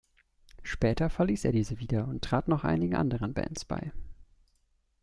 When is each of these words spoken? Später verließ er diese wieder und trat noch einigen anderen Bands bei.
Später 0.63 1.11
verließ 1.11 1.45
er 1.45 1.51
diese 1.51 1.79
wieder 1.79 2.07
und 2.07 2.23
trat 2.23 2.47
noch 2.47 2.63
einigen 2.63 2.95
anderen 2.95 3.35
Bands 3.35 3.65
bei. 3.65 3.91